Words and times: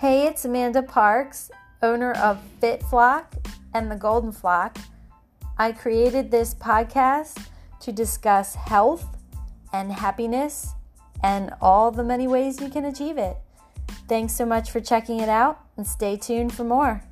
Hey, 0.00 0.28
it's 0.28 0.44
Amanda 0.44 0.84
Parks, 0.84 1.50
owner 1.82 2.12
of 2.12 2.40
Fit 2.60 2.84
Flock 2.84 3.34
and 3.74 3.90
the 3.90 3.96
Golden 3.96 4.30
Flock. 4.30 4.78
I 5.58 5.72
created 5.72 6.30
this 6.30 6.54
podcast 6.54 7.48
to 7.80 7.90
discuss 7.90 8.54
health 8.54 9.04
and 9.72 9.90
happiness 9.90 10.74
and 11.24 11.52
all 11.60 11.90
the 11.90 12.04
many 12.04 12.28
ways 12.28 12.60
you 12.60 12.68
can 12.68 12.84
achieve 12.84 13.18
it. 13.18 13.38
Thanks 14.08 14.34
so 14.34 14.46
much 14.46 14.70
for 14.70 14.78
checking 14.78 15.18
it 15.18 15.28
out 15.28 15.58
and 15.76 15.84
stay 15.84 16.16
tuned 16.16 16.54
for 16.54 16.62
more. 16.62 17.02